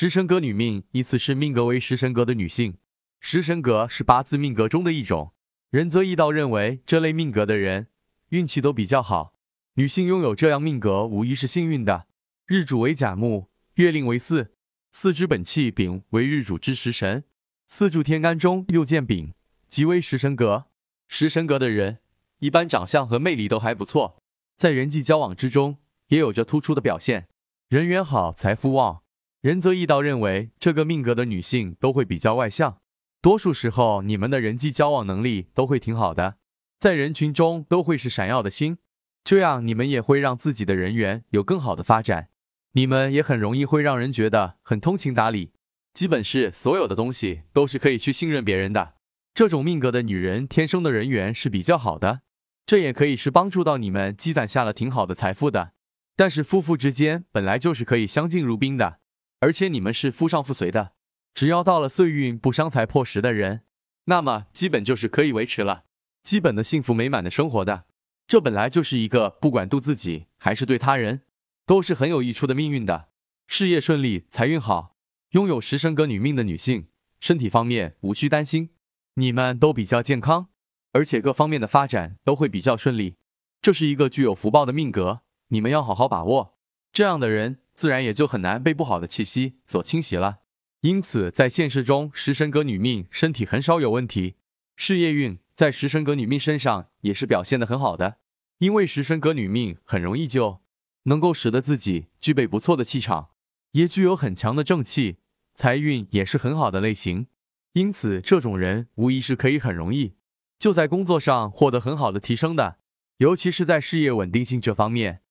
[0.00, 2.78] 食神格女命依次是命格为食神格的女性。
[3.20, 5.34] 食神格是八字命格中的一种。
[5.68, 7.88] 仁泽易道认为，这类命格的人
[8.30, 9.34] 运气都比较好。
[9.74, 12.06] 女性拥有这样命格，无疑是幸运的。
[12.46, 14.48] 日主为甲木，月令为巳，
[14.90, 17.24] 巳之本气丙为日主之食神，
[17.68, 19.34] 四柱天干中又见丙，
[19.68, 20.68] 即为食神格。
[21.08, 21.98] 食神格的人
[22.38, 24.22] 一般长相和魅力都还不错，
[24.56, 25.76] 在人际交往之中
[26.06, 27.28] 也有着突出的表现，
[27.68, 29.02] 人缘好，财富旺。
[29.42, 32.82] 仁泽义道认为，这个命格的女性都会比较外向，
[33.22, 36.36] 多数时候你们的人际交往能力都会挺好的，
[36.78, 38.76] 在人群中都会是闪耀的星，
[39.24, 42.28] 这样你们也会让自己的人缘有更好的发展。
[42.72, 45.54] 你们也很容易会让人觉得很通情达理，
[45.94, 48.96] 基本是所有的东西都是可以去信任别人的。
[49.32, 52.20] 这种命格的女人天生的人缘是比较好的，
[52.66, 55.72] 这也可以是帮助到你们积攒下了挺好的财富的。
[56.14, 58.99] 但是夫妇之间本来就是可以相敬如宾的。
[59.40, 60.92] 而且你们是夫上妇随的，
[61.32, 63.62] 只要到了岁运不伤财破食的人，
[64.04, 65.84] 那么基本就是可以维持了
[66.22, 67.86] 基本的幸福美满的生活的。
[68.28, 71.22] 这本来就是一个不管对自己还是对他人
[71.64, 73.08] 都是很有益处的命运的。
[73.46, 74.96] 事业顺利，财运好，
[75.30, 78.70] 拥有食神格女命的女性，身体方面无需担心，
[79.14, 80.48] 你们都比较健康，
[80.92, 83.16] 而且各方面的发展都会比较顺利。
[83.62, 86.58] 这是一个具有福报的命格，你们要好好把握。
[86.92, 87.60] 这样的人。
[87.80, 90.40] 自然也就很难被不好的气息所侵袭了。
[90.82, 94.34] 因此，在现实中，食神格女命身体很少有问题，
[94.76, 98.18] 事业运在食神格女命身上也是表现的很好的。
[98.58, 100.60] 因为食神格女命很容易就
[101.04, 103.30] 能够使得自己具备不错的气场，
[103.72, 105.16] 也具有很强的正气，
[105.54, 107.28] 财运也是很好的类型。
[107.72, 110.16] 因此，这种人无疑是可以很容易
[110.58, 112.76] 就在工作上获得很好的提升的，
[113.16, 115.22] 尤其是在事业稳定性这方面。